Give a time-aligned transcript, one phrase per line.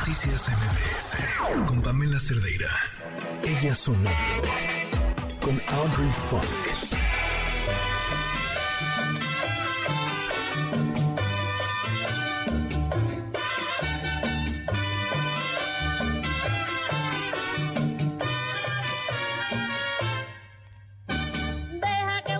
[0.00, 2.70] Noticias MBS con Pamela Cerdeira.
[3.42, 4.48] Ella sonando
[5.42, 6.42] con Audrey Funk.
[21.72, 22.38] Deja que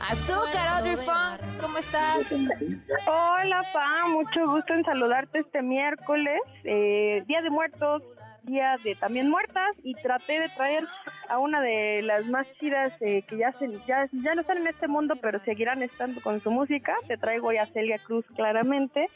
[0.00, 2.32] Azúcar, Audrey Funk, ¿cómo estás?
[3.06, 8.02] Hola, Pa, mucho gusto en saludarte este miércoles, eh, Día de Muertos,
[8.42, 10.84] Día de también muertas, y traté de traer
[11.28, 14.68] a una de las más chidas eh, que ya, se, ya, ya no están en
[14.68, 16.94] este mundo, pero seguirán estando con su música.
[17.06, 19.08] Te traigo ya a Celia Cruz claramente,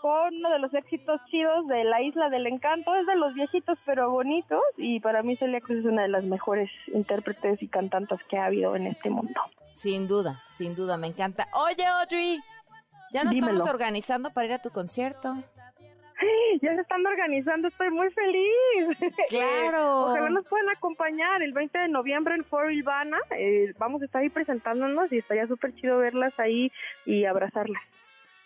[0.00, 2.94] con uno de los éxitos chidos de La Isla del Encanto.
[2.94, 6.24] Es de los viejitos pero bonitos, y para mí Celia Cruz es una de las
[6.24, 9.40] mejores intérpretes y cantantes que ha habido en este mundo.
[9.72, 11.48] Sin duda, sin duda, me encanta.
[11.54, 12.40] Oye, Audrey,
[13.12, 13.52] ya nos Dímelo.
[13.52, 15.36] estamos organizando para ir a tu concierto.
[16.60, 18.98] Ya se están organizando, estoy muy feliz.
[19.28, 20.06] Claro.
[20.06, 23.18] Ojalá nos puedan acompañar el 20 de noviembre en Foro Ilvana.
[23.30, 26.72] Eh, vamos a estar ahí presentándonos y estaría súper chido verlas ahí
[27.06, 27.82] y abrazarlas.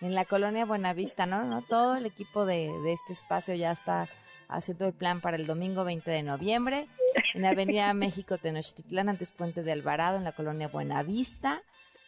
[0.00, 1.44] En la colonia Buenavista, ¿no?
[1.44, 1.62] ¿no?
[1.62, 4.06] Todo el equipo de, de este espacio ya está
[4.48, 6.86] haciendo el plan para el domingo 20 de noviembre
[7.34, 11.62] en Avenida México Tenochtitlán, antes Puente de Alvarado, en la colonia Buenavista,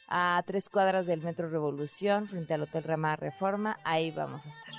[0.08, 3.78] a tres cuadras del Metro Revolución, frente al Hotel Ramada Reforma.
[3.84, 4.74] Ahí vamos a estar.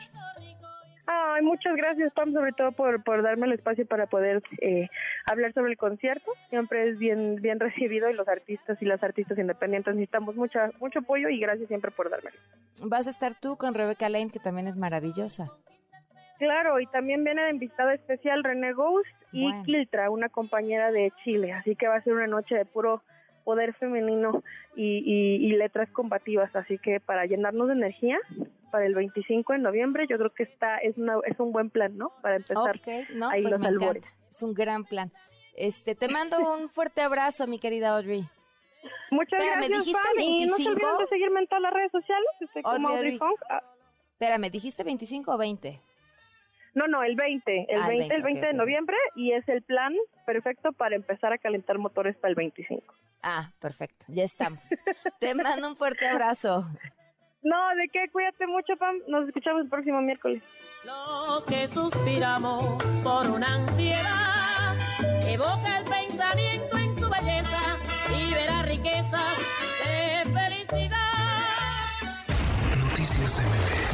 [1.10, 4.90] Ay, muchas gracias, Pam, sobre todo por, por darme el espacio para poder eh,
[5.26, 6.32] hablar sobre el concierto.
[6.50, 11.00] Siempre es bien bien recibido y los artistas y las artistas independientes necesitamos mucha, mucho
[11.00, 12.36] apoyo y gracias siempre por dármelo.
[12.84, 15.50] Vas a estar tú con Rebeca Lane, que también es maravillosa.
[16.40, 19.64] Claro, y también viene de invitada especial René Ghost y Bueno.
[19.64, 21.52] Kiltra, una compañera de Chile.
[21.54, 23.02] Así que va a ser una noche de puro
[23.44, 24.44] poder femenino
[24.76, 26.56] y, y- y letras combativas.
[26.56, 28.20] Así que para llenarnos de energía
[28.72, 31.98] para el 25 de noviembre, yo creo que está es, una, es un buen plan,
[31.98, 32.12] ¿no?
[32.22, 32.76] Para empezar.
[32.76, 34.04] Ok, no, ahí pues los albores.
[34.04, 34.28] encanta.
[34.30, 35.12] Es un gran plan.
[35.56, 38.24] Este, te mando un fuerte abrazo, mi querida Audrey.
[39.10, 40.24] Muchas Espérame, gracias, ¿dijiste Pam.
[40.24, 40.72] Y no se 25?
[40.72, 42.28] olviden de seguirme en todas las redes sociales.
[42.42, 43.18] Estoy como Audrey, Audrey Audrey.
[43.18, 43.40] Funk.
[43.50, 43.64] Ah,
[44.12, 45.80] Espérame, ¿dijiste 25 o 20?
[46.78, 49.96] No, no, el 20, el 20, el 20 de noviembre y es el plan
[50.28, 52.94] perfecto para empezar a calentar motores para el 25.
[53.24, 54.70] Ah, perfecto, ya estamos.
[55.20, 56.68] Te mando un fuerte abrazo.
[57.42, 58.96] No, de qué, cuídate mucho, Pam.
[59.08, 60.44] Nos escuchamos el próximo miércoles.
[60.84, 64.76] Los que suspiramos por una ansiedad,
[65.28, 67.78] evoca el pensamiento en su belleza
[68.16, 69.20] y verá riqueza
[69.84, 71.48] de felicidad.
[72.78, 73.87] Noticias MBS.